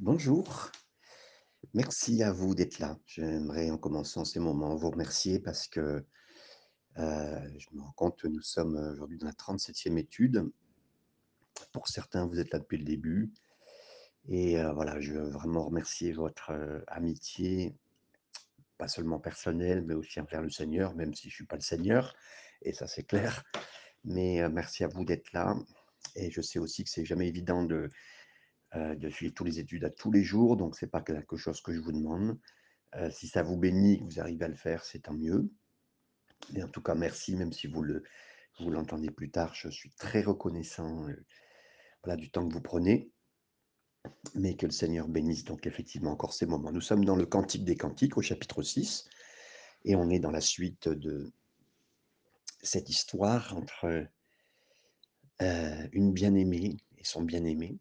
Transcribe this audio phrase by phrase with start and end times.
[0.00, 0.70] Bonjour,
[1.74, 2.96] merci à vous d'être là.
[3.04, 6.04] J'aimerais en commençant ces moments vous remercier parce que,
[6.98, 10.52] heu, je me rends compte que nous sommes, aujourd'hui dans la 37e étude.
[11.72, 13.32] Pour certains, vous êtes là depuis le début
[14.28, 17.74] et heu, voilà, je veux vraiment remercier votre, heu, amitié,
[18.78, 22.14] pas seulement personnelle, mais aussi envers le Seigneur, même si je suis pas le Seigneur
[22.62, 23.42] et ça c'est clair.
[24.04, 25.56] Mais, merci à vous d'être là
[26.14, 27.90] et je sais aussi que c'est jamais évident de,
[28.76, 31.60] heu, de suivre tous les études à tous les jours, donc c'est pas quelque chose
[31.60, 32.38] que je vous demande.
[32.96, 35.50] Heu, si ça vous bénit, que vous arrivez à le faire, c'est tant mieux.
[36.52, 38.02] Mais en tout cas, merci, même si vous le
[38.60, 41.06] vous l'entendez plus tard, je suis très reconnaissant,
[42.02, 43.12] voilà, du temps que vous prenez.
[44.34, 46.72] Mais que le Seigneur bénisse donc effectivement encore ces moments.
[46.72, 49.08] Nous sommes dans le Cantique des Cantiques au chapitre 6
[49.84, 51.32] et on est dans la suite de
[52.62, 54.08] cette histoire entre,
[55.40, 57.78] heu, une bien-aimée et son bien-aimé.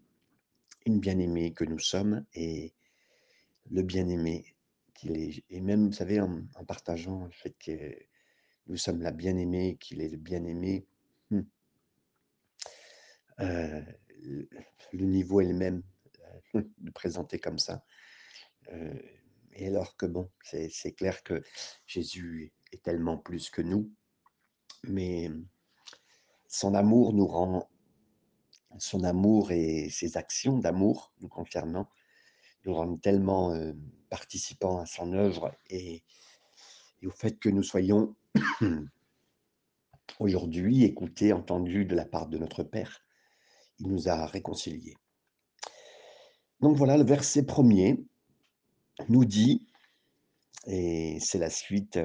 [0.88, 2.74] Une bien-aimée que nous sommes et
[3.70, 4.56] le bien-aimé
[4.94, 5.44] qu'il est.
[5.50, 7.94] Et même, vous savez, en partageant le fait que
[8.68, 10.88] nous sommes la bien-aimée, qu'il est le bien-aimé,
[11.32, 11.42] mmh,
[13.42, 13.86] heu,
[14.94, 15.84] le niveau est le même,
[16.56, 17.84] heu, de présenter comme ça,
[18.72, 19.02] heu
[19.60, 21.44] et alors que bon, c'est clair que
[21.88, 23.92] Jésus est tellement plus que nous,
[24.84, 25.32] mais
[26.48, 27.68] son amour nous rend
[28.80, 31.90] son amour et ses actions d'amour nous concernant
[32.66, 33.58] nous rendent tellement,
[34.10, 36.04] participants à son œuvre et
[37.06, 38.16] au fait que nous soyons
[40.20, 43.02] aujourd'hui écoutés, entendus de la part de notre Père.
[43.80, 44.96] Il nous a réconciliés.
[46.60, 48.04] Donc voilà, le verset 1er
[49.08, 49.68] nous dit
[50.66, 51.98] et c'est la suite,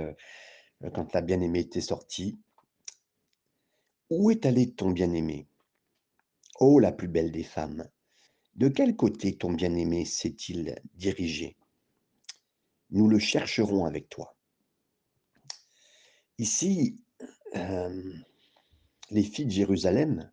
[0.95, 2.39] quand la bien-aimée était sortie:
[4.11, 5.49] «Où est allé ton bien-aimé?
[6.61, 7.89] Ô la plus belle des femmes,
[8.55, 11.57] de quel côté ton bien-aimé s'est-il dirigé?
[12.91, 14.37] Nous le chercherons avec toi».
[16.39, 16.99] Ici,
[17.55, 20.31] les filles de Jérusalem,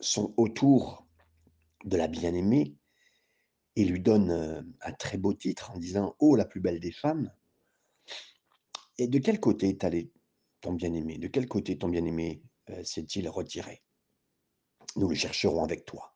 [0.00, 1.06] sont autour
[1.84, 2.74] de la bien-aimée
[3.76, 7.32] et lui donnent, un très beau titre en disant: «Ô la plus belle des femmes»
[8.98, 10.12] et de quel côté est allé
[10.60, 11.18] ton bien-aimé?
[11.18, 12.42] De quel côté ton bien-aimé,
[12.82, 13.82] s'est-il retiré?
[14.96, 16.14] Nous le chercherons avec toi.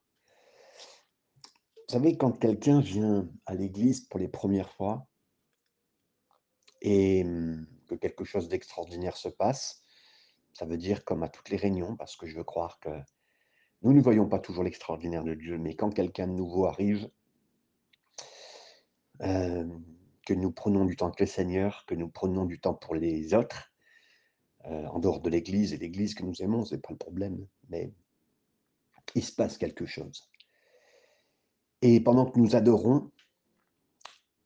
[1.88, 5.06] Vous savez, quand quelqu'un vient à l'église pour les premières fois
[6.82, 9.82] et mmh, que quelque chose d'extraordinaire se passe,
[10.52, 12.90] ça veut dire comme à toutes les réunions, parce que je veux croire que
[13.82, 17.08] nous ne voyons pas toujours l'extraordinaire de Dieu, mais quand quelqu'un de nouveau arrive
[19.20, 19.82] hem,
[20.26, 23.34] que nous prenons du temps avec le Seigneur, que nous prenons du temps pour les
[23.34, 23.72] autres,
[24.66, 27.92] heu, en dehors de l'église et l'église que nous aimons, c'est pas le problème, mais
[29.14, 30.30] il se passe quelque chose
[31.82, 33.10] et pendant que nous adorons,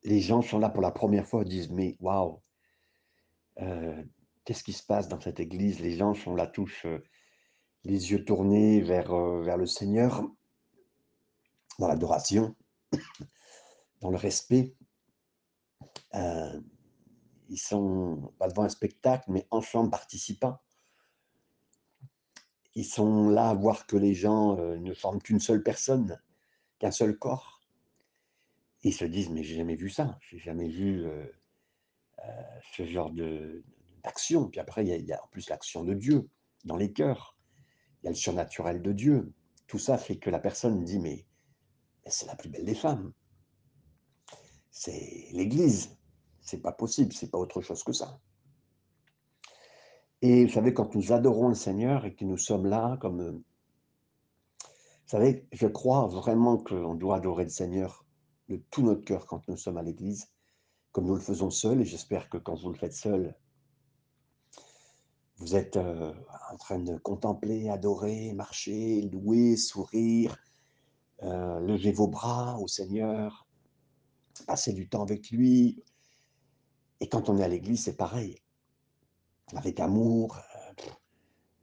[0.05, 2.41] les gens sont là pour la première fois, disent: «Mais waouh,
[3.61, 4.07] heu,
[4.45, 7.03] qu'est-ce qui se passe dans cette église?» les gens sont là tous, heu,
[7.85, 10.25] les yeux tournés vers, heu, vers le Seigneur
[11.79, 12.55] dans l'adoration,
[14.01, 14.75] dans le respect.
[17.53, 20.59] Ils sont pas devant un spectacle, mais ensemble participants.
[22.75, 26.19] Ils sont là à voir que les gens, heu, ne forment qu'une seule personne,
[26.79, 27.61] qu'un seul corps.
[28.83, 31.33] Ils se disent: «Mais j'ai jamais vu ça, j'ai jamais vu, heu
[32.21, 32.33] heu,
[32.77, 33.13] ce genre
[34.05, 34.49] d'action».
[34.51, 36.29] Puis après, il y a en plus l'action de Dieu
[36.65, 37.37] dans les cœurs.
[38.03, 39.33] Il y a le surnaturel de Dieu.
[39.69, 41.27] Tout ça fait que la personne dit: «Mais
[42.05, 43.13] mais c'est la plus belle des femmes».
[44.71, 45.97] C'est l'église.
[46.43, 48.19] C'est pas possible, c'est pas autre chose que ça.
[50.21, 53.43] Et vous savez, quand nous adorons le Seigneur et que nous sommes là comme, heu
[54.63, 58.07] vous savez, je crois vraiment qu'on doit adorer le Seigneur
[58.49, 60.31] de tout notre cœur quand nous sommes à l'église,
[60.93, 63.35] comme nous le faisons seuls et j'espère que quand vous le faites seul
[65.39, 66.15] vous êtes, heu,
[66.53, 70.37] en train de contempler, adorer, marcher, louer, sourire,
[71.23, 73.47] heu, lever vos bras au Seigneur,
[74.47, 75.83] passer du temps avec lui
[77.03, 78.39] et quand on est à l'église, c'est pareil.
[79.57, 80.93] Avec amour, heu,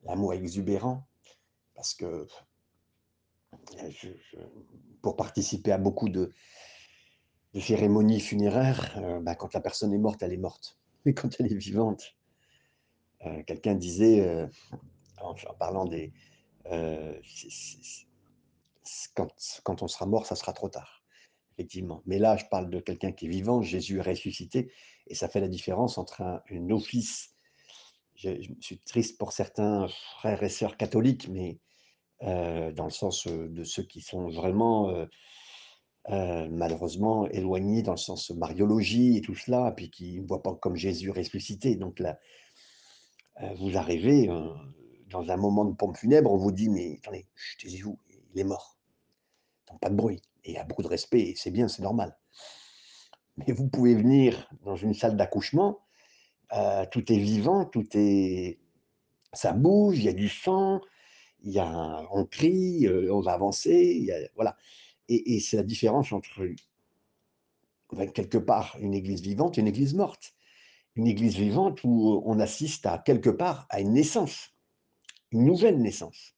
[0.04, 1.08] l'amour exubérant
[1.76, 2.28] parce que
[3.90, 4.10] je
[5.02, 6.34] pour participer à beaucoup de
[7.58, 10.78] cérémonies funéraires, heu, bah, quand la personne est morte, elle est morte.
[11.06, 12.18] Mais quand elle est vivante
[13.48, 14.50] quelqu'un disait,
[15.22, 16.12] en parlant des
[19.14, 19.30] quand
[19.64, 20.99] quand on sera mort, ça sera trop tard,
[21.60, 22.02] effectivement.
[22.06, 24.72] Mais là, je parle de quelqu'un qui est vivant, Jésus ressuscité
[25.08, 27.32] et ça fait la différence entre un office
[28.16, 31.58] je suis triste pour certains frères et sœurs catholiques, mais
[32.24, 35.08] heu, dans le sens, heu, de ceux qui sont vraiment, heu,
[36.50, 40.54] malheureusement éloignés dans le sens mariologie et tout cela, et puis qui ne voient pas
[40.56, 41.76] comme Jésus ressuscité.
[41.78, 42.20] Donc là,
[43.56, 44.28] vous arrivez,
[45.10, 47.26] dans un moment de pompe funèbre, on vous dit: «Mais attendez,
[47.62, 47.98] taisez-vous,
[48.34, 48.78] il est mort,
[49.70, 52.18] donc pas de bruit» et il a beaucoup de respect c'est bien, c'est normal.
[53.38, 55.80] Mais vous pouvez venir dans une salle d'accouchement,
[56.54, 58.60] heu, tout est vivant, tout est
[59.34, 60.82] ça bouge, il y a du sang,
[61.44, 64.58] y a on crie, heu, on va avancer, voilà
[65.10, 66.48] et et c'est la différence entre
[68.14, 70.36] quelque part une église vivante et une église morte.
[70.96, 74.54] Une église vivante où on assiste à quelque part à une naissance,
[75.32, 76.36] une nouvelle naissance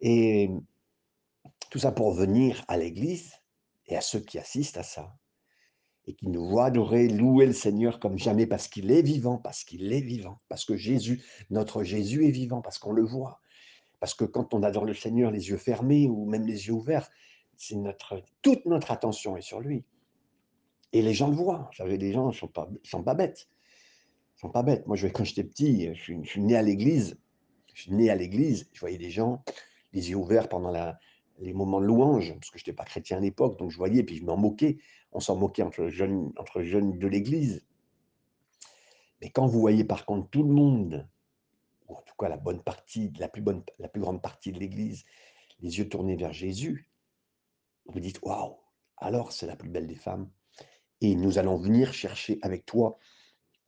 [0.00, 0.50] et
[1.74, 3.32] tout ça pour revenir à l'église
[3.88, 5.16] et à ceux qui assistent à ça
[6.06, 9.64] et qui nous voient adorer, louer le Seigneur comme jamais parce qu'il est vivant, parce
[9.64, 13.40] qu'il est vivant, parce que Jésus, notre Jésus est vivant, parce qu'on le voit.
[13.98, 17.10] Parce que quand on adore le Seigneur les yeux fermés ou même les yeux ouverts,
[17.56, 17.74] c'est
[18.40, 19.84] toute notre attention est sur lui
[20.92, 21.70] et les gens le voient.
[21.72, 23.48] Vous savez, les gens ne sont pas sont pas bêtes,
[24.36, 24.86] ils sont pas bêtes.
[24.86, 27.18] Moi, je quand j'étais petit, je je suis né à l'église
[27.72, 29.42] je suis né à l'église, je voyais des gens
[29.92, 31.00] les yeux ouverts pendant la
[31.38, 34.02] les moments de louange, parce que je n'étais pas chrétien à l'époque, donc je voyais,
[34.02, 34.78] puis je m'en moquais.
[35.12, 37.64] On s'en moquait entre jeunes entre jeunes de l'église.
[39.20, 41.08] Mais quand vous voyez par contre tout le monde,
[41.88, 44.58] ou en tout cas la bonne partie, la plus bonne la plus grande partie de
[44.58, 45.04] l'église,
[45.60, 46.88] les yeux tournés vers Jésus,
[47.86, 48.56] vous dites: «Waouh!
[48.96, 50.30] Alors c'est la plus belle des femmes
[51.00, 52.98] et nous allons venir chercher avec toi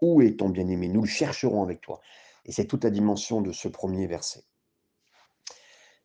[0.00, 0.88] où est ton bien-aimé?
[0.88, 2.00] Nous le chercherons avec toi»
[2.44, 4.44] et c'est toute la dimension de ce premier verset.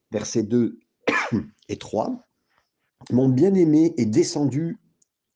[0.09, 0.79] Versets 2
[1.69, 2.28] et 3:
[3.12, 4.80] «Mon bien-aimé est descendu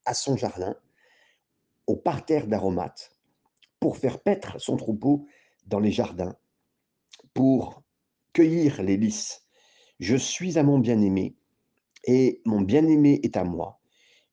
[0.04, 0.76] à son jardin,
[1.86, 3.12] au parterre d'aromates,
[3.80, 5.26] pour faire paître son troupeau
[5.66, 6.36] dans les jardins,
[7.34, 7.82] pour
[8.32, 9.46] cueillir les lys.
[9.98, 11.36] Je suis à mon bien-aimé,
[12.04, 13.80] et mon bien-aimé est à moi.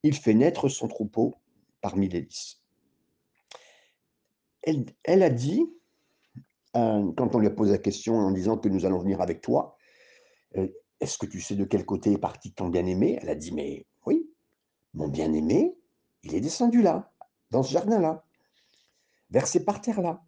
[0.04, 1.36] Il fait naître son troupeau
[1.82, 2.62] parmi les lys.
[4.64, 5.62] Elle, a dit,
[6.76, 9.42] euh, quand on lui a posé la question en disant que nous allons venir avec
[9.42, 9.78] toi,
[10.58, 10.68] euh,
[11.04, 13.20] est-ce que tu sais de quel côté est parti ton bien-aimé?
[13.22, 14.30] Elle a dit, mais oui,
[14.94, 15.78] mon bien-aimé,
[16.24, 17.14] il est descendu là,
[17.52, 18.26] dans ce jardin-là,
[19.30, 20.24] vers ces parterres-là,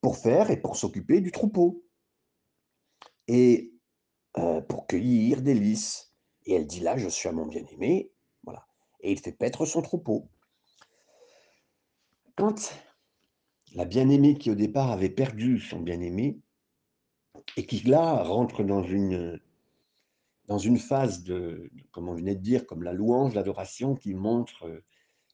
[0.00, 1.84] pour faire et pour s'occuper du troupeau.
[3.28, 3.72] Et
[4.38, 6.12] euh, pour cueillir des lys.
[6.44, 8.12] Et elle dit là, je suis à mon bien-aimé,
[8.42, 8.66] voilà.
[9.00, 10.28] Et il fait paître son troupeau.
[12.36, 12.74] Quand
[13.74, 16.40] la bien-aimée qui au départ avait perdu son bien-aimé,
[17.56, 19.40] et qui là rentre dans une,
[20.50, 24.82] dans une phase de, comme on venait de dire, comme la louange, l'adoration, qui montre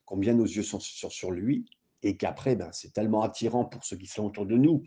[0.05, 1.65] combien nos yeux sont sur, sur lui,
[2.03, 4.83] et qu'après, ben, c'est tellement attirant pour ceux qui sont autour de nous,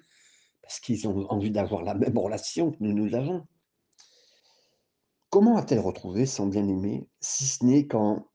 [0.62, 3.48] parce qu'ils ont envie d'avoir la même relation que nous nous avons.
[5.32, 8.30] Comment a-t-elle retrouvé son bien-aimé, si ce n'est qu'en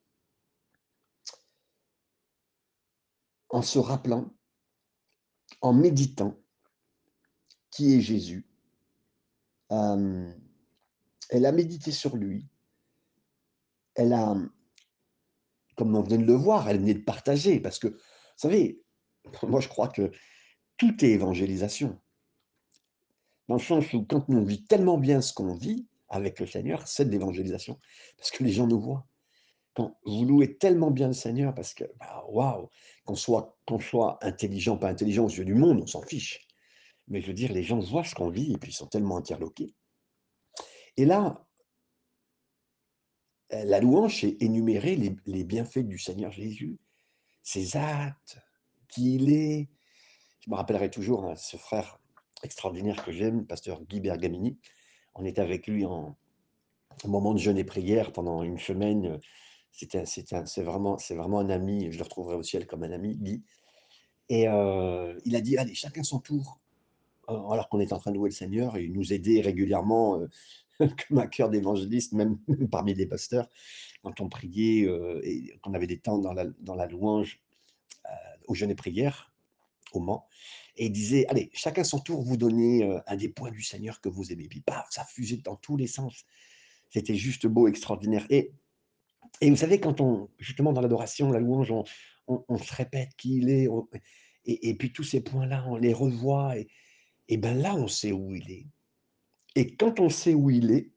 [3.50, 4.35] en se rappelant,
[5.61, 6.37] en méditant
[7.70, 8.49] qui est Jésus.
[9.70, 10.35] Euh,
[11.31, 12.47] elle a médité sur lui.
[13.94, 14.37] Elle a,
[15.76, 17.99] comme on vient de le voir, elle venait de partager, parce que, vous
[18.37, 18.82] savez,
[19.43, 20.11] moi je crois que
[20.76, 21.99] tout est évangélisation.
[23.49, 26.87] Dans le sens où quand on vit tellement bien ce qu'on vit avec le Seigneur,
[26.87, 27.79] c'est de l'évangélisation,
[28.17, 29.06] parce que les gens nous voient.
[29.75, 32.70] Quand vous louez tellement bien le Seigneur, parce que, bah, waouh,
[33.05, 36.46] qu'on soit, qu'on soit intelligent, pas intelligent aux yeux du monde, on s'en fiche.
[37.08, 39.17] Mais je veux dire, les gens voient ce qu'on vit et puis ils sont tellement
[39.17, 39.75] interloqués.
[40.96, 41.44] Et là,
[43.51, 46.79] la louange, c'est énumérer les, bienfaits du Seigneur Jésus,
[47.43, 48.39] ses actes,
[48.89, 49.69] qui il est.
[50.41, 51.98] Je me rappellerai toujours hein, ce frère
[52.43, 54.58] extraordinaire que j'aime, pasteur Guy Bergamini.
[55.15, 56.17] On était avec lui en,
[57.05, 59.20] en moment de jeûne et prière pendant une semaine.
[59.72, 61.91] C'est vraiment, vraiment un ami.
[61.91, 63.43] Je le retrouverai au ciel comme un ami, Guy.
[64.29, 66.60] Et euh, il a dit allez, chacun son tour
[67.27, 70.29] alors qu'on est en train de louer le Seigneur et nous aider régulièrement, euh,
[71.09, 72.39] comme un cœur d'évangéliste, même
[72.71, 73.49] parmi les pasteurs,
[74.03, 77.41] quand on priait euh, et qu'on avait des temps dans la, louange
[78.07, 78.09] euh,
[78.47, 79.33] au jeûne et prière,
[79.93, 80.27] au Mans.
[80.77, 84.01] Et il disait, allez, chacun son tour, vous donnez euh, un des points du Seigneur
[84.01, 84.49] que vous aimez.
[84.49, 86.25] Puis, paf, ça fusait dans tous les sens.
[86.91, 88.27] C'était juste beau, extraordinaire.
[88.31, 88.53] Et,
[89.43, 91.73] vous savez, quand on, justement, dans l'adoration, la louange,
[92.27, 93.69] on, se répète qui il est,
[94.47, 96.57] et, puis tous ces points-là, on les revoit.
[96.59, 96.69] Et,
[97.29, 98.67] et bien là, on sait où il est.
[99.55, 100.91] Et quand on sait où il est,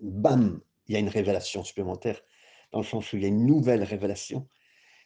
[0.00, 2.20] bam, il y a une révélation supplémentaire,
[2.72, 4.48] dans le sens où il y a une nouvelle révélation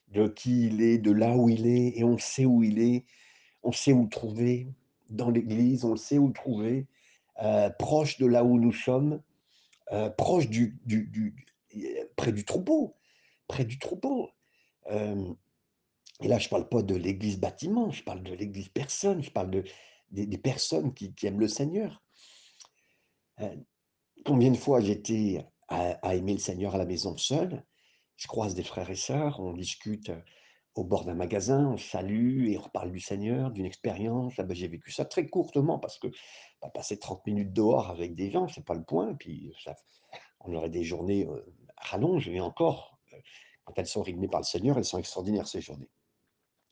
[0.09, 3.05] de qui il est, de là où il est, et on sait où il est,
[3.63, 4.69] on sait où trouver
[5.11, 6.87] dans l'Église, on sait où trouver
[7.43, 9.21] euh, proche de là où nous sommes,
[9.93, 11.47] euh, proche du, du, du-
[12.17, 12.97] près du troupeau,
[13.49, 14.31] près du troupeau.
[14.91, 15.35] Euh,
[16.23, 19.51] et là, je parle pas de l'église bâtiment, je parle de l'église personne, je parle
[19.51, 19.65] de,
[20.13, 22.03] des, personnes qui aiment le Seigneur.
[23.41, 23.57] Euh,
[24.25, 27.65] combien de fois j'étais à, à aimer le Seigneur à la maison seul,
[28.17, 30.11] je croise des frères et sœurs, on discute
[30.77, 34.35] au bord d'un magasin, on salue et on reparle du Seigneur, d'une expérience.
[34.39, 36.09] Ah ben, j'ai vécu ça très courtement parce que
[36.61, 39.15] bah, passer 30 minutes dehors avec des gens, c'est pas le point.
[39.15, 39.75] Puis ça,
[40.41, 41.43] on aurait des journées euh,
[41.79, 43.17] rallonges et encore, euh,
[43.65, 45.91] quand elles sont rythmées par le Seigneur, elles sont extraordinaires ces journées.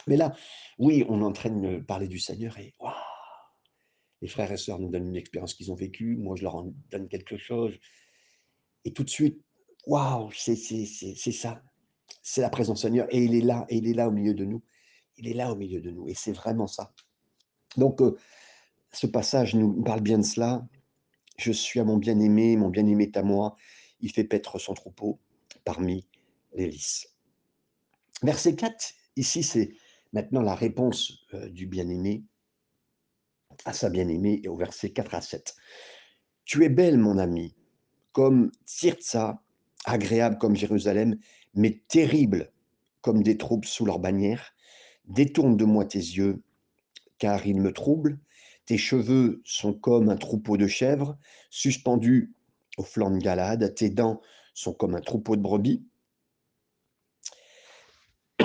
[0.07, 0.35] Mais là,
[0.79, 2.93] oui, on est en train de parler du Seigneur et waouh,
[4.25, 6.73] les frères et sœurs nous donnent une expérience qu'ils ont vécue, moi je leur en
[6.91, 7.75] donne quelque chose.
[8.87, 9.39] Et tout de suite,
[9.87, 11.63] waouh, c'est ça,
[12.23, 14.47] c'est la présence Seigneur et il est là, et il est là au milieu de
[14.47, 14.63] nous.
[15.19, 16.95] Il est là au milieu de nous et c'est vraiment ça.
[17.77, 18.17] Donc, euh,
[18.93, 20.67] ce passage nous parle bien de cela.
[21.37, 23.57] Je suis à mon bien-aimé, mon bien-aimé est à moi.
[24.01, 25.21] Il fait paître son troupeau
[25.67, 26.09] parmi
[26.55, 27.09] les lys.
[28.23, 29.75] Verset 4, ici, c'est
[30.15, 32.25] maintenant la réponse euh, du bien-aimé
[33.65, 35.55] à sa bien-aimée et au verset 4 à 7.
[36.45, 37.55] Tu es belle, mon ami,
[38.13, 39.43] comme Tirtsa,
[39.85, 41.19] agréable comme Jérusalem,
[41.55, 42.53] mais terrible
[43.01, 44.53] comme des troupes sous leur bannière.
[45.07, 46.43] Détourne de moi tes yeux,
[47.19, 48.19] car ils me troublent.
[48.67, 51.19] Tes cheveux sont comme un troupeau de chèvres,
[51.51, 52.33] suspendus
[52.79, 53.75] au flanc de Galade.
[53.75, 54.21] Tes dents
[54.55, 55.85] sont comme un troupeau de brebis,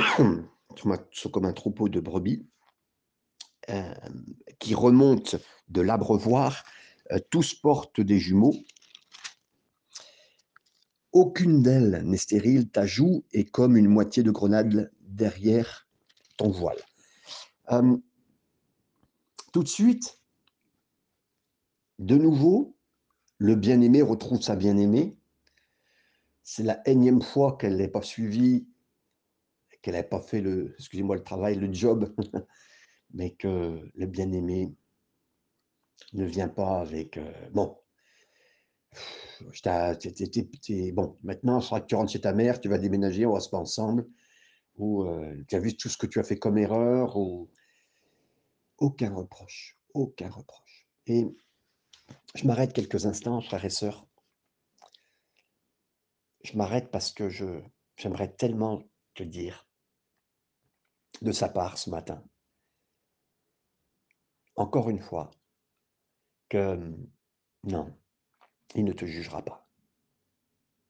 [1.11, 2.45] sont comme un troupeau de brebis
[3.69, 3.93] euh,
[4.59, 5.37] qui remontent
[5.69, 6.63] de l'abreuvoir.
[7.11, 8.55] Euh, tous portent des jumeaux.
[11.11, 12.69] Aucune d'elles n'est stérile.
[12.69, 15.87] Ta joue est comme une moitié de grenade derrière
[16.37, 16.77] ton voile.
[17.71, 17.97] Euh,
[19.51, 20.19] tout de suite,
[21.97, 22.77] de nouveau,
[23.37, 25.17] le bien-aimé retrouve sa bien-aimée.
[26.43, 28.67] C'est la énième fois qu'elle n'est pas suivie,
[29.81, 32.13] qu'elle n'a pas fait le, excusez-moi, le travail, le job,
[33.13, 34.73] mais que le bien-aimé
[36.13, 37.77] ne vient pas avec, euh, bon,
[40.91, 43.51] bon, maintenant, il faudra que tu rentres chez ta mère, tu vas déménager, on reste
[43.51, 44.07] pas ensemble,
[44.77, 47.49] ou euh, tu as vu tout ce que tu as fait comme erreur, ou
[48.77, 50.87] aucun reproche, aucun reproche.
[51.07, 51.27] Et
[52.35, 54.07] je m'arrête quelques instants, frères et sœurs.
[56.43, 57.29] Je m'arrête parce que
[57.97, 59.67] j'aimerais tellement te dire
[61.21, 62.23] de sa part ce matin,
[64.59, 65.31] encore une fois,
[66.49, 66.77] que
[67.63, 67.95] non,
[68.75, 69.69] il ne te jugera pas.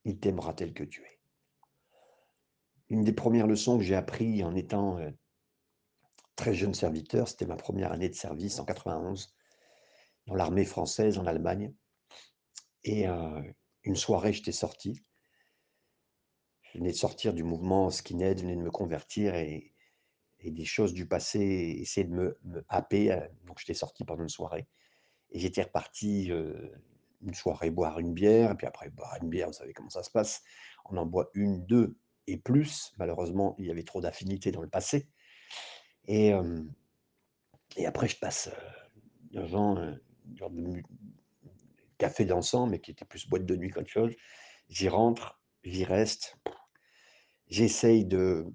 [0.06, 1.20] Il t'aimera tel que tu es.
[2.90, 5.00] Une des premières leçons que j'ai appris en étant
[6.36, 9.36] très jeune serviteur, c'était ma première année de service en 91
[10.26, 11.72] dans l'armée française en Allemagne.
[12.84, 13.06] Et
[13.84, 15.06] une soirée, j'étais sorti.
[16.64, 19.76] Je venais de sortir du mouvement skinhead, je venais de me convertir et,
[20.42, 21.40] et des choses du passé
[21.82, 22.38] essayaient de me,
[22.70, 23.12] happer.
[23.12, 24.68] euh, Donc j'étais sorti pendant une soirée.
[25.32, 26.32] Et j'étais reparti
[27.22, 30.02] une soirée boire une bière, et puis après boire une bière, vous savez comment ça
[30.02, 30.42] se passe.
[30.86, 32.94] On en boit une, deux et plus.
[32.98, 35.08] Malheureusement, il y avait trop d'affinités dans le passé.
[36.08, 36.32] Et,
[37.78, 38.50] et après, je passe
[39.32, 40.82] devant une genre de
[42.00, 44.16] café dansant, mais qui était plus boîte de nuit qu'autre chose.
[44.68, 46.38] J'y rentre, j'y reste.
[47.48, 48.48] J'essaye de,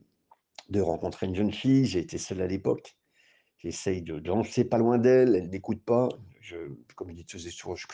[0.68, 1.86] de rencontrer une jeune fille.
[1.86, 2.96] J'ai été seul à l'époque.
[3.58, 6.10] J'essaye de danser pas loin d'elle, elle n'écoute pas.
[6.42, 6.56] Je,
[6.96, 7.38] comme je dis je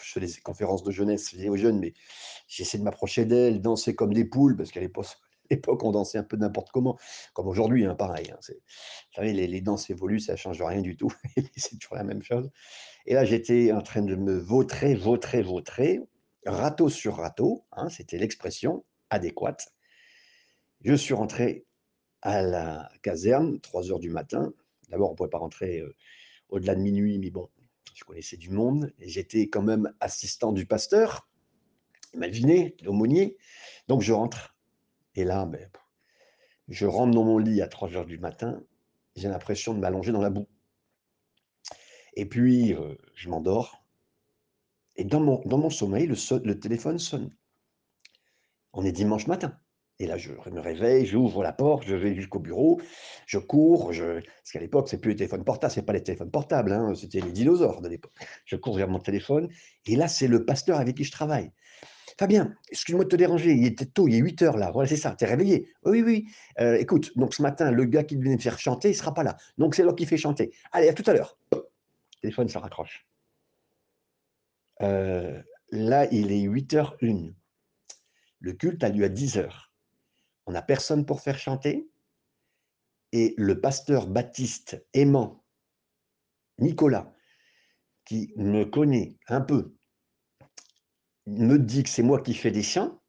[0.03, 1.95] fais des conférences de jeunesse, je aux jeunes, mais
[2.49, 5.07] j'essaie de m'approcher d'elle, danser comme des poules, parce qu'à l'époque,
[5.85, 6.99] on dansait un peu n'importe comment,
[7.35, 8.33] comme aujourd'hui, hein, pareil.
[8.33, 11.13] hein, vous savez, les, les danses évoluent, ça ne change rien du tout,
[11.57, 12.51] c'est toujours la même chose.
[13.07, 16.01] Et là, j'étais en train de me vautrer, vautrer, vautrer,
[16.47, 19.69] râteau sur râteau, hein, c'était l'expression adéquate.
[20.83, 21.67] Je suis rentré
[22.23, 24.53] à la caserne, 3 heures du matin.
[24.89, 25.95] D'abord, on ne pouvait pas rentrer euh,
[26.49, 27.49] au-delà de minuit, mais bon,
[27.95, 28.93] je connaissais du monde.
[28.99, 31.29] J'étais quand même assistant du pasteur,
[32.15, 33.37] imaginez, l'aumônier.
[33.89, 34.57] Donc je rentre.
[35.15, 35.69] Et là, ben,
[36.69, 38.63] je rentre dans mon lit à 3 heures du matin.
[39.17, 40.47] J'ai l'impression de m'allonger dans la boue.
[42.15, 43.85] Et puis, euh, je m'endors.
[44.97, 47.35] Et dans mon, dans mon sommeil, le, le téléphone sonne.
[48.73, 49.59] On est dimanche matin.
[50.01, 52.81] Et là, je me réveille, j'ouvre la porte, je vais jusqu'au bureau,
[53.27, 56.73] je cours, parce qu'à l'époque, c'est plus les téléphones portables, c'est pas les téléphones portables,
[56.73, 58.15] hein, c'était les dinosaures de l'époque.
[58.47, 59.51] Je cours vers mon téléphone,
[59.85, 61.53] et là, c'est le pasteur avec qui je travaille.
[62.19, 64.97] Fabien, excuse-moi de te déranger, il était tôt, il est 8 heures là, voilà, c'est
[64.97, 65.69] ça, t'es réveillé.
[65.85, 66.27] Oui, oui.
[66.61, 69.23] Euh, écoute, donc ce matin, le gars qui devait me faire chanter, il sera pas
[69.23, 69.37] là.
[69.59, 70.51] Donc c'est là qui fait chanter.
[70.73, 71.39] Allez, à tout à l'heure.
[72.23, 73.07] Téléphone se raccroche.
[74.83, 77.35] Heu, là, il est 08:01.
[78.41, 79.70] Le culte a lieu à 10:00.
[80.51, 81.89] On n'a personne pour faire chanter
[83.13, 85.45] et le pasteur baptiste aimant
[86.59, 87.15] Nicolas,
[88.05, 89.77] qui me connaît un peu
[91.27, 93.01] me dit que c'est moi qui fais des chants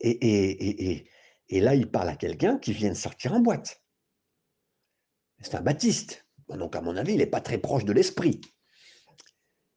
[0.00, 1.10] et et et
[1.48, 3.84] et là, il parle à quelqu'un qui vient de sortir en boîte.
[5.40, 8.40] C'est un baptiste, donc à mon avis, il est pas très proche de l'esprit.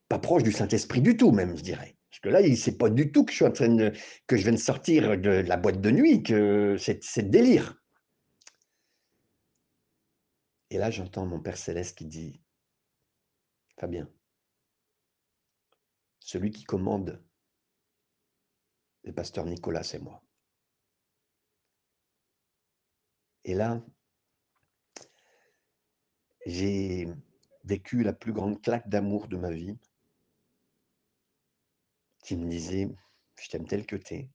[0.07, 1.97] Pas proche du Saint-Esprit du tout même, je dirais.
[2.15, 3.91] Parce que là, il sait pas du tout que je suis en train
[4.25, 7.77] que je viens de sortir de la boîte de nuit, que c'est délire.
[10.69, 12.41] Et là, j'entends mon Père céleste qui dit:
[13.77, 14.09] «Fabien»
[16.19, 17.21] «celui qui commande
[19.03, 20.23] le pasteur Nicolas, c'est moi».
[23.43, 23.83] Et là
[26.45, 27.09] j'ai
[27.65, 29.77] vécu la plus grande claque d'amour de ma vie
[32.25, 32.89] qui me disait:
[33.39, 34.29] «Je t'aime tel que tu es.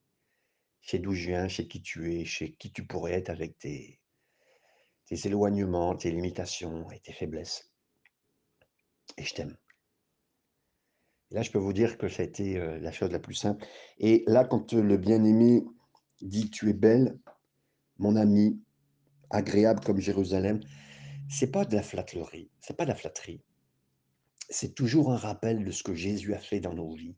[0.82, 3.58] Je sais d'où je viens, sais qui tu es, sais qui tu pourrais être avec
[3.58, 4.00] tes
[5.06, 7.72] tes éloignements, tes limitations et tes faiblesses
[9.18, 9.56] et je t'aime».
[11.32, 13.64] Là, je peux vous dire que ça a été, heu, la chose la plus simple
[13.98, 15.64] et là, quand, heu, le bien-aimé
[16.20, 17.18] dit: «Tu es belle,
[17.98, 18.62] mon amie,
[19.30, 20.60] agréable comme Jérusalem»,
[21.28, 23.42] c'est pas de la flatterie, c'est pas de la flatterie.
[24.48, 27.16] C'est toujours un rappel de ce que Jésus a fait dans nos vies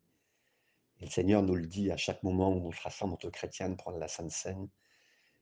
[1.03, 3.75] le Seigneur nous le dit à chaque moment où on se rassemble entre chrétiens de
[3.75, 4.69] prendre la Sainte Seine.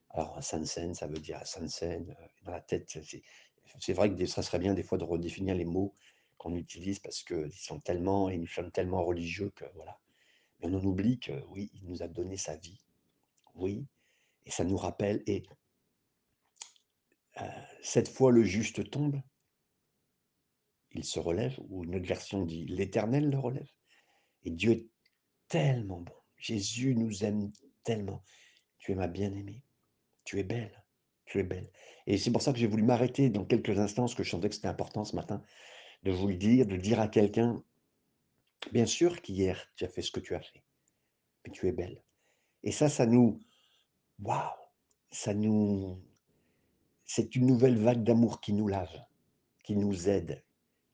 [0.08, 2.98] Alors Sainte Seine, ça veut dire Sainte Seine, heu, dans la tête,
[3.78, 5.94] c'est vrai que ça serait bien des fois de redéfinir les mots
[6.38, 9.98] qu'on utilise parce qu'ils sont tellement et nous sommes tellement religieux que voilà.
[10.58, 12.80] Mais on en oublie que oui, il nous a donné sa vie.
[13.54, 13.86] Oui
[14.46, 15.42] et ça nous rappelle et
[17.38, 17.44] heu,
[17.82, 19.20] «Cette fois le juste tombe»
[20.92, 23.70] «il se relève» ou une autre version dit: «L'Éternel le relève»
[24.44, 24.86] et Dieu est
[25.50, 26.14] tellement bon.
[26.38, 27.52] Jésus nous aime
[27.84, 28.24] tellement.
[28.78, 29.62] «Tu es ma bien-aimée,
[30.24, 30.82] tu es belle,
[31.26, 31.70] tu es belle»
[32.06, 34.48] et c'est pour ça que j'ai voulu m'arrêter dans quelques instants, parce que je sentais
[34.48, 35.42] que c'était important ce matin
[36.02, 37.62] de vous le dire, de dire à quelqu'un:
[38.72, 40.64] «Bien sûr qu'hier tu as fait ce que tu as fait,
[41.44, 42.02] mais tu es belle»
[42.62, 43.38] et ça, ça nous
[44.20, 44.56] waouh!
[45.10, 46.02] Ça nous
[47.04, 49.04] c'est une nouvelle vague d'amour qui nous lave,
[49.64, 50.42] qui nous aide,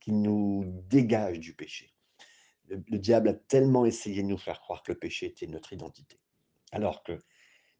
[0.01, 1.96] qui nous dégage du péché.
[2.69, 5.73] Le le diable a tellement essayé de nous faire croire que le péché était notre
[5.73, 6.19] identité,
[6.73, 7.23] alors que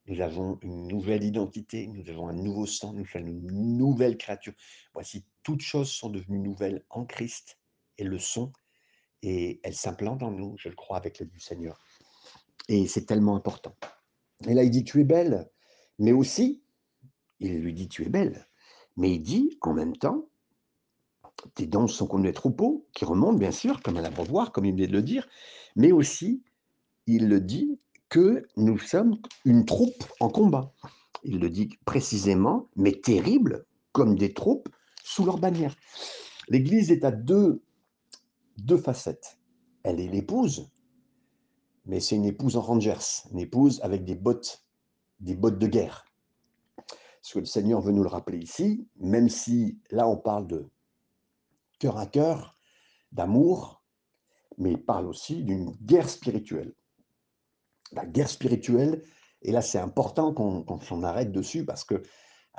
[0.07, 4.55] nous avons une nouvelle identité, nous avons un nouveau sang, nous sommes une nouvelle créature.
[4.95, 7.59] Voici toutes choses sont devenues nouvelles en Christ
[7.99, 8.53] et le sont
[9.23, 11.85] et elles s'implantent en nous, je le crois avec l'aide du Seigneur.
[12.69, 13.75] Et c'est tellement important.
[14.47, 15.51] Et là, il dit: «Tu es belle»,
[15.99, 16.63] mais aussi,
[17.41, 18.47] il lui dit: «Tu es belle»,
[18.97, 20.29] mais il dit en même temps
[21.55, 24.73] «tes dents sont comme des troupeaux», qui remontent bien sûr comme un abreuvoir, comme il
[24.73, 25.29] venait de le dire,
[25.75, 26.43] mais aussi
[27.07, 30.73] il le dit que nous sommes une troupe en combat.
[31.25, 34.69] Il le dit précisément, mais terrible, comme des troupes
[35.03, 35.75] sous leur bannière.
[36.49, 37.63] L'Église est à 2
[38.59, 39.39] 2 facettes.
[39.83, 40.69] Elle est l'épouse
[41.87, 42.95] mais c'est une épouse en rangers,
[43.31, 44.65] une épouse avec des bottes
[45.21, 46.05] des bottes de guerre.
[47.23, 50.69] Ce que le Seigneur veut nous le rappeler ici, même si là on parle de
[51.79, 52.59] cœur à cœur,
[53.13, 53.85] d'amour,
[54.59, 56.75] mais il parle aussi d'une guerre spirituelle.
[57.93, 59.03] La guerre spirituelle
[59.43, 62.01] et là c'est important qu'on s'en arrête dessus parce qu'à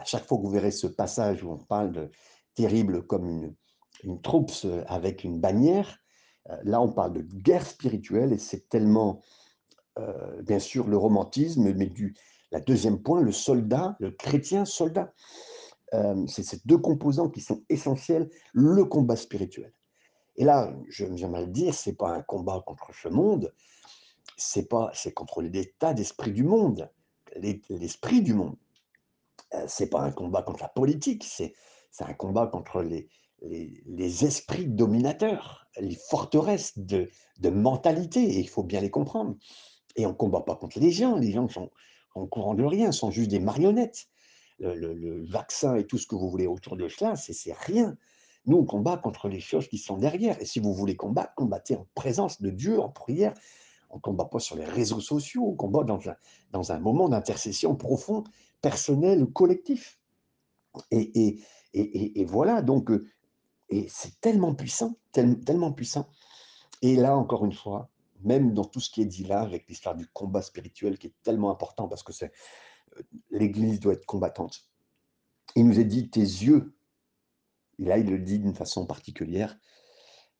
[0.06, 2.12] chaque fois que vous verrez ce passage où on parle de
[2.56, 3.56] terrible comme une
[4.03, 4.51] une troupe
[4.88, 5.97] avec une bannière,
[6.49, 9.21] heu, là on parle de guerre spirituelle et c'est tellement,
[9.99, 12.15] heu, bien sûr le romantisme, mais du
[12.51, 15.13] la 2e point, le soldat, le chrétien soldat.
[15.93, 19.73] Hem, c'est ces 2 composants qui sont essentiels, le combat spirituel
[20.38, 23.54] et là, je j'aimerais le dire, c'est pas un combat contre ce monde,
[24.38, 26.89] c'est pas c'est contre l'état d'esprit du monde,
[27.36, 28.56] l'esprit du monde.
[29.54, 31.54] Heu, c'est pas un combat contre la politique, c'est
[31.91, 33.10] c'est un combat contre les
[33.41, 39.36] les esprits dominateurs, les forteresses de de mentalité et il faut bien les comprendre
[39.95, 41.71] et on combat pas contre les gens, les gens sont
[42.15, 44.08] au courant de rien, sont juste des marionnettes.
[44.59, 47.95] Le vaccin et tout ce que vous voulez autour de cela, c'est rien.
[48.45, 51.75] Nous, on combat contre les choses qui sont derrière et si vous voulez combattre, combattez
[51.75, 53.33] en présence de Dieu, en prière.
[53.89, 56.15] On combat pas sur les réseaux sociaux, on combat dans un
[56.51, 58.23] dans un moment d'intercession profond,
[58.61, 59.99] personnel collectif
[60.91, 61.39] et et
[61.73, 63.07] et et voilà donc heu
[63.69, 66.09] et c'est tellement puissant, tel tellement puissant
[66.81, 67.89] et là, encore une fois,
[68.23, 71.15] même dans tout ce qui est dit là, avec l'histoire du combat spirituel qui est
[71.23, 72.31] tellement important parce que c'est,
[73.32, 74.69] l'Église doit être combattante.
[75.56, 76.78] Il nous est dit: «Tes yeux»
[77.80, 79.58] et là, il le dit d'une façon particulière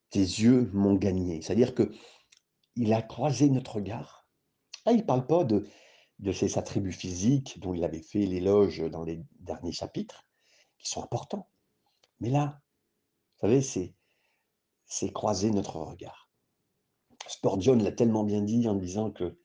[0.10, 1.42] tes yeux m'ont gagné.
[1.42, 1.92] C'est-à-dire que
[2.76, 4.28] il a croisé notre regard.
[4.86, 5.68] Là, il ne parle pas de
[6.20, 10.26] de ses attributs physiques dont il avait fait l'éloge dans les derniers chapitres,
[10.80, 11.48] qui sont importants.
[12.20, 12.60] Mais là,
[13.36, 13.94] vous savez, c'est
[14.86, 16.32] c'est croiser notre regard.
[17.28, 19.38] Spurgeon l'a tellement bien dit en disant que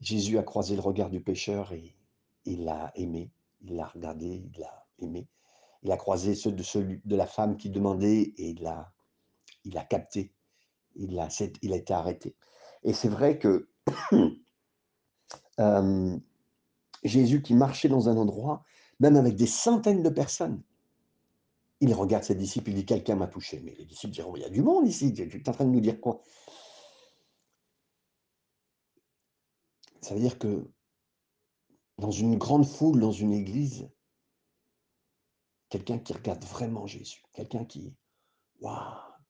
[0.00, 1.96] Jésus a croisé le regard du pécheur et
[2.44, 5.26] il l'a aimé, il l'a regardé, il l'a aimé.
[5.82, 8.92] Il a croisé ceux de, celui, de la femme qui demandait et il l'a
[9.64, 10.32] il capté,
[10.96, 11.28] il a,
[11.62, 12.36] il a été arrêté.
[12.82, 13.68] Et c'est vrai que
[17.04, 18.64] Jésus qui marchait dans un endroit,
[19.00, 20.62] même avec des centaines de personnes,
[21.80, 23.60] il regarde ses disciples, il dit Quelqu'un m'a touché.
[23.60, 25.70] Mais les disciples diront Il y a du monde ici, tu es en train de
[25.70, 26.22] nous dire quoi?
[30.00, 30.68] Ça veut dire que
[31.98, 33.88] dans une grande foule, dans une église,
[35.68, 37.94] quelqu'un qui regarde vraiment Jésus, quelqu'un qui,
[38.60, 38.76] waouh,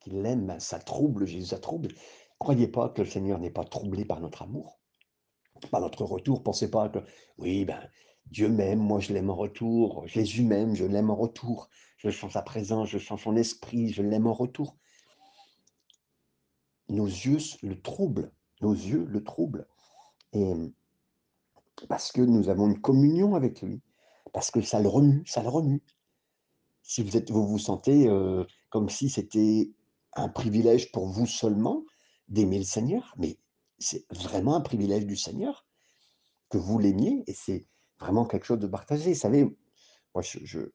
[0.00, 1.88] qui l'aime, ça trouble Jésus, ça trouble.
[2.38, 4.80] Croyez pas que le Seigneur n'est pas troublé par notre amour,
[5.70, 6.42] par notre retour.
[6.42, 6.98] Pensez pas que,
[7.38, 7.88] oui, ben,
[8.26, 10.06] Dieu m'aime, moi je l'aime en retour.
[10.08, 11.68] Jésus m'aime, je l'aime en retour.
[11.98, 14.76] Je sens sa présence, je sens son esprit, je l'aime en retour.
[16.88, 19.68] Nos yeux le troublent, nos yeux le troublent.
[20.32, 20.52] Et
[21.88, 23.80] parce que nous avons une communion avec lui,
[24.32, 25.82] parce que ça le remue, ça le remue.
[26.82, 29.72] Si vous, êtes, vous vous sentez euh, comme si c'était
[30.14, 31.84] un privilège pour vous seulement
[32.28, 33.38] d'aimer le Seigneur, mais
[33.78, 35.66] c'est vraiment un privilège du Seigneur
[36.50, 37.66] que vous l'aimiez et c'est
[37.98, 39.12] vraiment quelque chose de partagé.
[39.12, 39.44] Vous savez,
[40.14, 40.70] moi, je,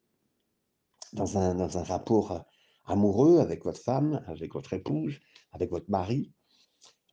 [1.14, 2.46] dans, un, dans un rapport
[2.86, 5.20] amoureux avec votre femme, avec votre épouse,
[5.52, 6.32] avec votre mari,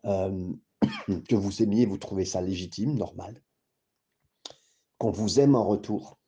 [0.04, 0.52] euh,
[1.28, 3.42] que vous aimiez, vous trouvez ça légitime, normal.
[5.04, 6.18] Qu'on vous aime en retour,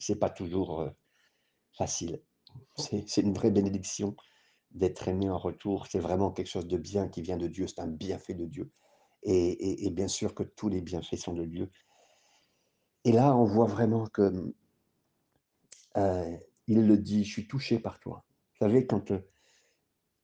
[0.00, 0.90] c'est pas toujours euh,
[1.70, 2.20] facile.
[2.74, 4.16] C'est une vraie bénédiction
[4.72, 5.86] d'être aimé en retour.
[5.86, 7.68] C'est vraiment quelque chose de bien qui vient de Dieu.
[7.68, 8.72] C'est un bienfait de Dieu.
[9.22, 11.70] Et, bien sûr que tous les bienfaits sont de Dieu.
[13.04, 14.52] Et là, on voit vraiment que
[15.96, 18.24] euh, il le dit, je suis touché par toi.
[18.50, 19.20] Vous savez, quand euh,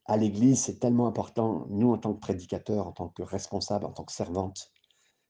[0.07, 3.93] à l'Église, c'est tellement important, nous en tant que prédicateurs, en tant que responsables, en
[3.93, 4.73] tant que servantes,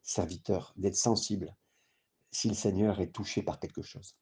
[0.01, 1.55] serviteurs, d'être sensibles
[2.35, 4.17] si le Seigneur est touché par quelque chose.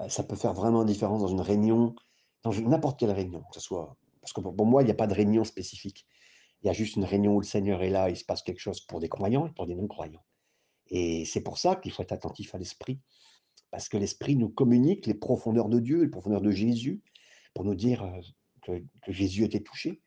[0.00, 1.94] Euh, ça peut faire vraiment une différence dans une réunion,
[2.42, 5.06] dans n'importe quelle réunion, que ce soit parce que pour moi, il n'y a pas
[5.06, 6.06] de réunion spécifique.
[6.62, 8.58] Il y a juste une réunion où le Seigneur est là, il se passe quelque
[8.58, 10.24] chose pour des croyants et pour des non-croyants.
[10.86, 13.00] Et c'est pour ça qu'il faut être attentif à l'esprit,
[13.70, 17.02] parce que l'esprit nous communique les profondeurs de Dieu, les profondeurs de Jésus,
[17.52, 18.20] pour nous dire euh,
[18.62, 20.00] que, Jésus était touché.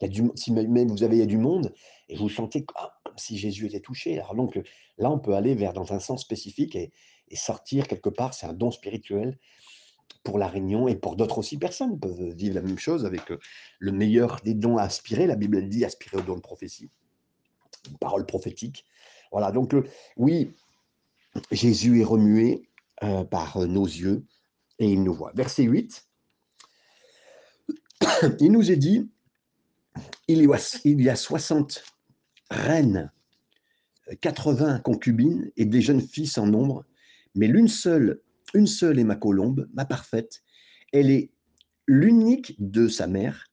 [0.00, 1.74] Il y a du, si même vous avez il y a du monde
[2.08, 4.18] et vous sentez ah, si Jésus était touché.
[4.18, 4.58] Alors donc
[4.98, 6.92] là, on peut aller vers dans un sens spécifique et,
[7.34, 8.34] sortir quelque part.
[8.34, 9.38] C'est un don spirituel
[10.22, 13.38] pour la Réunion et pour d'autres aussi personnes peuvent vivre la même chose avec euh,
[13.80, 15.26] le meilleur des dons à aspirer.
[15.26, 16.88] La Bible dit aspirer au don de prophétie,
[17.90, 18.84] une parole prophétique.
[19.32, 19.84] Voilà, donc euh,
[20.16, 20.52] oui,
[21.50, 22.68] Jésus est remué
[23.02, 24.24] euh, par nos yeux
[24.78, 25.32] et il nous voit.
[25.34, 26.06] Verset 8,
[28.40, 29.10] il nous est dit,
[30.28, 31.84] il y a, il y a 60
[32.50, 33.10] reines,
[34.20, 36.84] 80 concubines et des jeunes filles sans nombre,
[37.34, 38.20] mais l'une seule
[38.54, 40.42] une seule est ma colombe, ma parfaite.
[40.92, 41.30] Elle est
[41.86, 43.50] l'unique de sa mère,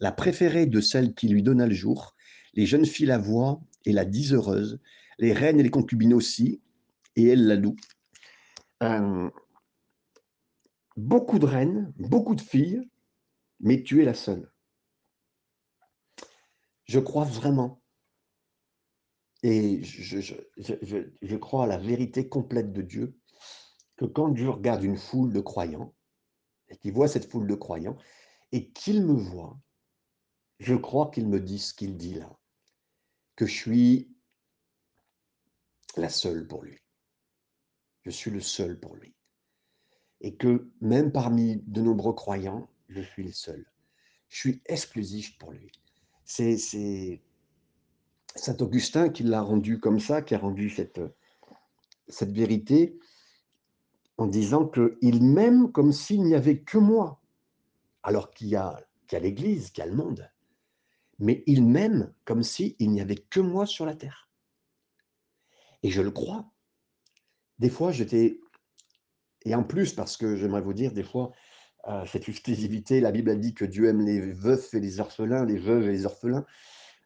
[0.00, 2.14] la préférée de celle qui lui donna le jour.
[2.54, 4.80] Les jeunes filles la voient et la disent heureuse.
[5.18, 6.60] Les reines et les concubines aussi,
[7.16, 7.76] et elle la loue.
[8.82, 9.30] Euh,
[10.96, 12.88] beaucoup de reines, beaucoup de filles,
[13.60, 14.50] mais tu es la seule.
[16.84, 17.82] Je crois vraiment,
[19.44, 23.14] et je, crois à la vérité complète de Dieu,
[23.96, 25.94] que quand Dieu regarde une foule de croyants,
[26.68, 27.98] et qu'il voit cette foule de croyants,
[28.52, 29.60] et qu'il me voit,
[30.60, 32.34] je crois qu'il me dit ce qu'il dit là,
[33.36, 34.16] que je suis
[35.98, 36.78] la seule pour lui.
[38.06, 39.14] Je suis le seul pour lui.
[40.22, 43.70] Et que même parmi de nombreux croyants, je suis le seul.
[44.28, 45.70] Je suis exclusif pour lui.
[46.24, 47.20] C'est
[48.34, 51.00] Saint Augustin qui l'a rendu comme ça, qui a rendu cette,
[52.08, 52.98] cette vérité
[54.16, 57.20] en disant qu'il m'aime comme s'il n'y avait que moi,
[58.02, 58.80] alors qu'il y a,
[59.12, 60.30] l'Église, qu'il y a le monde.
[61.18, 64.28] Mais il m'aime comme s'il n'y avait que moi sur la terre.
[65.82, 66.50] Et je le crois.
[67.58, 68.40] Des fois, j'étais...
[69.44, 71.32] Et en plus, parce que j'aimerais vous dire, des fois,
[71.88, 75.44] euh, cette exclusivité, la Bible a dit que Dieu aime les veufs et les orphelins,
[75.44, 76.46] les veuves et les orphelins.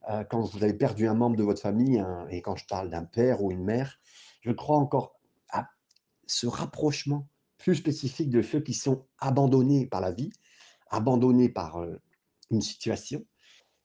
[0.09, 2.89] Euh, quand vous avez perdu un membre de votre famille, hein, et quand je parle
[2.89, 3.99] d'un père ou une mère,
[4.41, 5.19] je crois encore
[6.29, 10.31] ce rapprochement plus spécifique de ceux qui sont abandonnés par la vie,
[10.91, 11.97] abandonnés par euh,
[12.51, 13.25] une situation,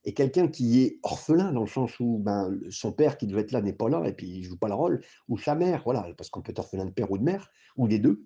[0.05, 3.53] Et quelqu'un qui est orphelin dans le sens où, ben, son père qui devait être
[3.53, 6.07] là n'est pas là et puis il joue pas le rôle, ou sa mère, voilà,
[6.17, 8.25] parce qu'on peut être orphelin de père ou de mère, ou les 2.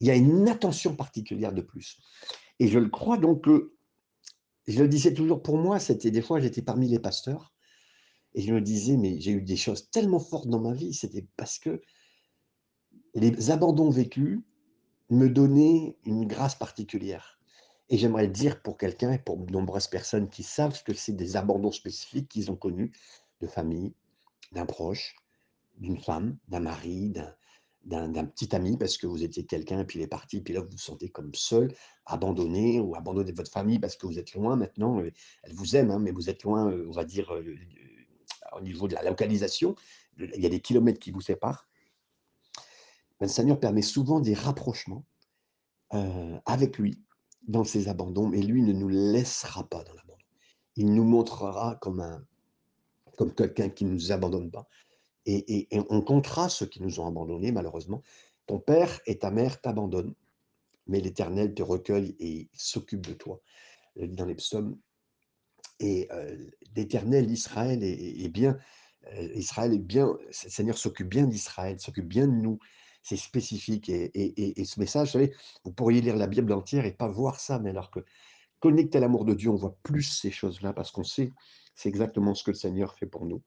[0.00, 1.98] Il y a une attention particulière de plus.
[2.60, 3.74] Et je le crois donc que,
[4.68, 7.54] je le disais toujours pour moi, c'était des fois j'étais parmi les pasteurs
[8.34, 11.26] et je me disais: «Mais j'ai eu des choses tellement fortes dans ma vie», c'était
[11.36, 11.80] parce que
[13.14, 14.40] les abandons vécus
[15.10, 17.40] me donnaient une grâce particulière.
[17.88, 21.14] Et j'aimerais dire pour quelqu'un et pour de nombreuses personnes qui savent ce que c'est
[21.14, 22.92] des abandons spécifiques qu'ils ont connus
[23.40, 23.94] de famille,
[24.52, 25.16] d'un proche,
[25.78, 27.34] d'une femme, d'un mari, d'un
[27.88, 30.60] d'un petit ami parce que vous étiez quelqu'un et puis il est parti, puis là
[30.60, 31.74] vous vous sentez comme seul,
[32.06, 35.90] abandonné ou abandonné de votre famille parce que vous êtes loin maintenant, elle vous aime,
[35.90, 37.56] hein, mais vous êtes loin, heu, on va dire, heu,
[38.52, 39.74] au niveau de la localisation,
[40.18, 41.66] il y a des kilomètres qui vous séparent.
[43.20, 45.04] Ben, Seigneur permet souvent des rapprochements,
[45.90, 47.02] avec lui
[47.46, 50.22] dans ces abandons, mais lui ne nous laissera pas dans l'abandon.
[50.76, 52.04] Il nous montrera comme
[53.16, 54.68] comme quelqu'un qui ne nous abandonne pas
[55.28, 58.02] et on comptera ceux qui nous ont abandonnés malheureusement.
[58.46, 60.14] Ton père et ta mère t'abandonnent,
[60.86, 63.40] mais l'Éternel te recueille et s'occupe de toi.
[63.96, 64.78] Dans les psaumes
[65.80, 68.58] et heu, l'Éternel, Israël est bien,
[69.12, 72.58] heu, Israël est bien, le Seigneur s'occupe bien d'Israël, s'occupe bien de nous.
[73.02, 77.08] C'est spécifique et ce message, vous savez, vous pourriez lire la Bible entière et pas
[77.08, 78.00] voir ça, mais alors que
[78.60, 81.32] connecté à l'amour de Dieu, on voit plus ces choses-là parce qu'on sait,
[81.74, 83.42] c'est exactement ce que le Seigneur fait pour nous.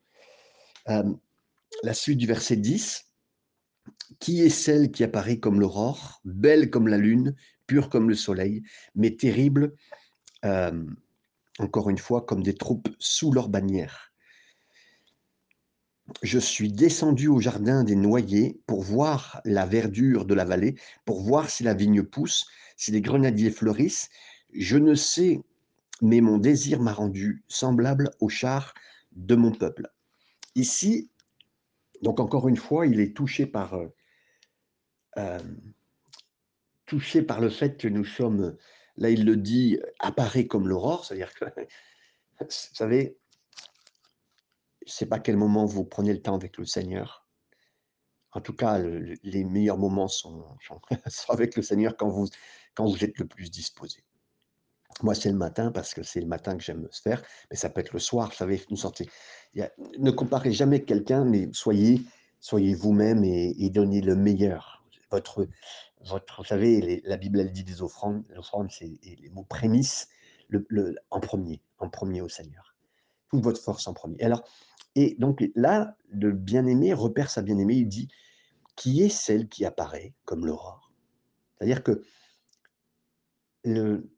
[0.87, 1.17] Hem,
[1.83, 3.05] la suite du verset 10:
[4.19, 8.63] «Qui est celle qui apparaît comme l'aurore, belle comme la lune, pure comme le soleil,
[8.93, 9.75] mais terrible,
[10.43, 10.95] hem,
[11.59, 14.13] encore une fois, comme des troupes sous leur bannière?»
[16.21, 21.21] «Je suis descendu au jardin des noyers pour voir la verdure de la vallée, pour
[21.21, 24.09] voir si la vigne pousse, si les grenadiers fleurissent.
[24.53, 25.41] Je ne sais,
[26.01, 28.73] mais mon désir m'a rendu semblable aux chars
[29.13, 29.87] de mon peuple».
[30.55, 31.09] Ici,
[32.01, 33.93] donc encore une fois, il est touché par, heu,
[35.15, 35.73] hem,
[36.85, 38.57] touché par le fait que nous sommes,
[38.97, 41.45] là il le dit: «apparaît comme l'aurore», c'est-à-dire que,
[42.39, 43.17] vous savez
[44.85, 47.27] je sais pas quel moment vous prenez le temps avec le Seigneur.
[48.31, 50.57] En tout cas, le le les meilleurs moments sont
[51.29, 54.03] avec le Seigneur quand vous êtes le plus disposé.
[55.03, 57.69] Moi, c'est le matin parce que c'est le matin que j'aime se faire, mais ça
[57.69, 59.09] peut être le soir, vous savez, une sortie
[59.97, 62.01] ne comparez jamais quelqu'un, mais soyez
[62.39, 64.83] soyez vous-même et donnez le meilleur.
[65.11, 65.47] Votre
[66.03, 70.07] vous savez, la Bible, elle dit des offrandes, l'offrande, c'est les mots prémices,
[70.49, 72.75] le en 1er en 1er au Seigneur.
[73.29, 74.15] Toute votre force en 1er.
[74.19, 74.43] Et alors
[74.95, 78.09] et donc là, le bien-aimé repère sa bien-aimée, il dit:
[78.75, 80.91] «Qui est celle qui apparaît comme l'aurore?»
[81.57, 82.03] c'est-à-dire que
[83.63, 84.09] le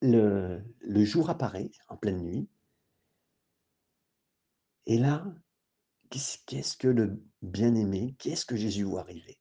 [0.00, 2.48] le jour apparaît en pleine nuit
[4.88, 5.22] et là,
[6.10, 9.38] qu'est-ce que le bien-aimé, qu'est-ce que Jésus voit arriver?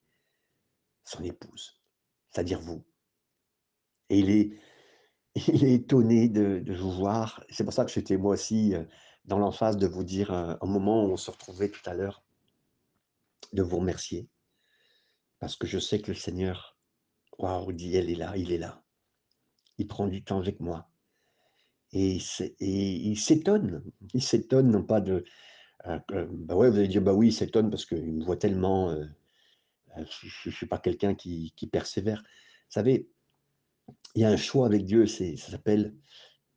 [1.06, 1.82] Son épouse,
[2.30, 2.86] c'est-à-dire vous.
[4.10, 4.60] Et il est
[5.74, 7.46] étonné de vous voir.
[7.50, 8.90] C'est pour ça que j'étais moi aussi, heu,
[9.24, 12.26] dans l'emphase de vous dire, au moment où on se retrouvait tout à l'heure
[13.54, 14.30] de vous remercier
[15.40, 16.78] parce que je sais que le Seigneur,
[17.38, 18.84] waouh, dit: «Elle est là, il est là.
[19.78, 20.90] Il prend du temps avec moi».
[21.92, 23.82] Et il s'étonne,
[24.14, 25.24] il s'étonne non pas de,
[25.88, 28.38] heu, que bah, ouais, vous allez dire: «Bah oui, il s'étonne parce qu'il me voit
[28.38, 29.10] tellement, heu
[29.98, 32.22] heu, je je suis pas quelqu'un qui qui persévère».
[32.24, 33.10] Vous savez,
[34.16, 35.96] il y a un choix avec Dieu, ça s'appelle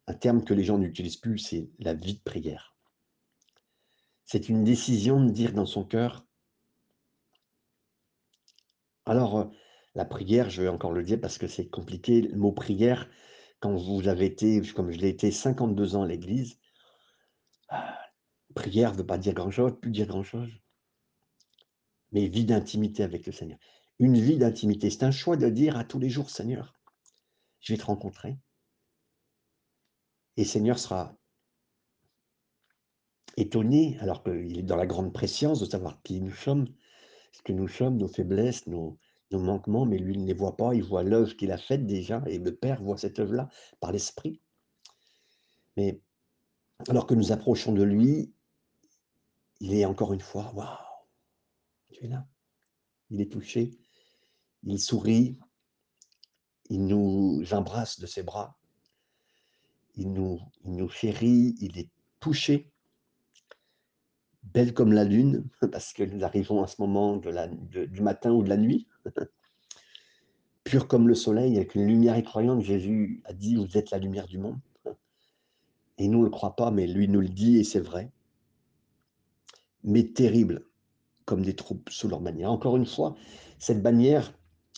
[0.09, 2.75] un terme que les gens n'utilisent plus, c'est la vie de prière.
[4.27, 6.25] C'est une décision de dire dans son cœur
[9.07, 9.51] alors,
[9.95, 13.09] la prière, je vais encore le dire parce que c'est compliqué, le mot prière,
[13.61, 16.59] quand vous avez été, comme je l'ai été 52 ans à l'église
[17.69, 17.99] ah,
[18.55, 20.51] prière veut pas dire grand-chose, plus dire grand-chose.
[22.13, 23.59] Mais vie d'intimité avec le Seigneur.
[24.01, 26.75] Une vie d'intimité, c'est un choix de dire à tous les jours: «Seigneur,
[27.61, 28.39] je vais te rencontrer»
[30.37, 31.15] et Seigneur sera
[33.37, 36.67] étonné, alors qu'il est dans la grande prescience de savoir qui nous sommes,
[37.33, 38.99] ce que nous sommes, nos faiblesses, nos
[39.33, 41.87] nos manquements, mais lui, il ne les voit pas, il voit l'œuvre qu'il a faite
[41.87, 43.49] déjà et le Père voit cette œuvre-là
[43.81, 44.41] par l'Esprit.
[45.77, 46.01] Mais
[46.89, 48.33] alors que nous approchons de lui
[49.63, 50.67] il est encore une fois: «Waouh,
[51.93, 52.27] tu es là».
[53.11, 53.79] Il est touché,
[54.63, 55.39] il sourit
[56.71, 58.57] il nous embrasse de ses bras
[59.97, 61.91] il nous il nous chérit, il est
[62.21, 62.71] touché
[64.43, 68.49] belle comme la lune, parce que nous arrivons à ce moment du matin ou de
[68.49, 68.87] la nuit.
[70.65, 74.27] Pure comme le soleil, avec une lumière effroyante, Jésus a dit: «Vous êtes la lumière
[74.27, 74.59] du monde».
[75.99, 78.11] Et nous, on ne le croit pas, mais lui nous le dit et c'est vrai.
[79.83, 80.67] Mais terrible,
[81.27, 82.51] comme des troupes sous leur bannière.
[82.51, 83.17] Encore une fois,
[83.59, 84.33] cette bannière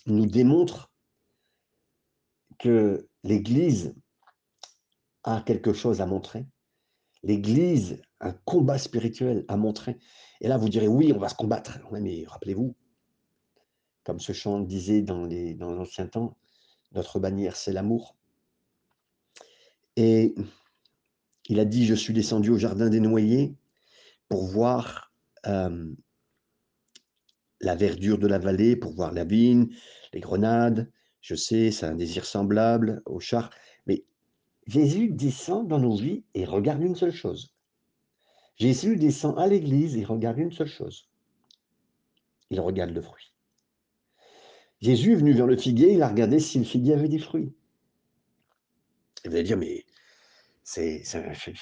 [0.07, 0.93] nous démontre
[2.59, 3.95] que l'Église
[5.25, 6.47] a quelque chose à montrer.
[7.23, 9.99] L'Église, un combat spirituel à montrer.
[10.41, 11.79] Et là, vous direz, oui, on va se combattre.
[11.93, 12.75] Mais rappelez-vous,
[14.05, 16.37] comme ce chant disait dans l'ancien temps,
[16.93, 18.17] notre bannière, c'est l'amour.
[19.97, 20.35] Et
[21.47, 23.55] il a dit, je suis descendu au jardin des noyers
[24.29, 25.13] pour voir
[25.45, 25.69] la
[27.77, 29.69] verdure de la vallée, pour voir la vigne,
[30.13, 30.91] les grenades.
[31.21, 33.51] Je sais, c'est un désir semblable au char.
[33.87, 34.05] Mais
[34.67, 37.55] Jésus descend dans nos vies et regarde une seule chose.
[38.57, 41.09] Jésus descend à l'église et regarde une seule chose.
[42.51, 43.32] Il regarde le fruit.
[44.83, 47.55] Jésus est venu vers le figuier, il a regardé si le figuier avait des fruits.
[49.25, 49.87] Vous allez dire, mais
[50.65, 51.05] c'est,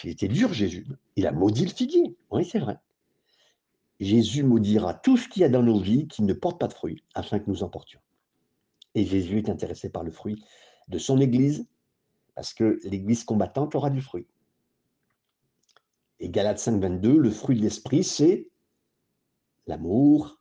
[0.05, 0.87] il était dur, Jésus.
[1.17, 2.17] Il a maudit le figuier.
[2.31, 2.79] Oui, c'est vrai.
[4.01, 6.73] Jésus maudira tout ce qu'il y a dans nos vies qui ne porte pas de
[6.73, 8.01] fruits, afin que nous en portions.
[8.95, 10.43] Et Jésus est intéressé par le fruit
[10.89, 11.69] de son Église,
[12.35, 14.27] parce que l'Église combattante aura du fruit.
[16.21, 18.49] Et Galates 5, 22, le fruit de l'Esprit, c'est
[19.67, 20.41] l'amour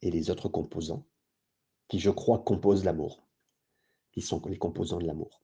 [0.00, 1.04] et les autres composants
[1.90, 3.26] qui, je crois, composent l'amour,
[4.12, 5.42] qui sont les composants de l'amour.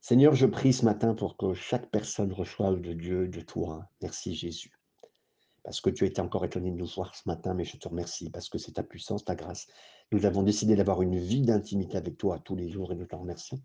[0.00, 3.86] Seigneur, je prie ce matin pour que chaque personne reçoive de Dieu, de toi.
[4.00, 4.72] Merci Jésus.
[5.62, 8.30] Parce que tu été encore étonné de nous voir ce matin, mais je te remercie
[8.30, 9.66] parce que c'est ta puissance, ta grâce.
[10.10, 13.16] Nous avons décidé d'avoir une vie d'intimité avec toi tous les jours et nous te
[13.16, 13.60] remercions.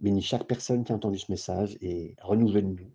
[0.00, 2.92] Bénis chaque personne qui a entendu ce message et renouvelle-nous.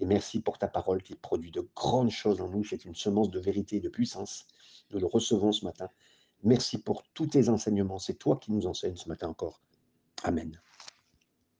[0.00, 2.64] Et merci pour ta parole qui produit de grandes choses en nous.
[2.64, 4.46] C'est une semence de vérité et de puissance.
[4.90, 5.90] Nous le recevons ce matin.
[6.44, 7.98] Merci pour tous tes enseignements.
[7.98, 9.60] C'est toi qui nous enseignes ce matin encore.
[10.22, 10.60] Amen.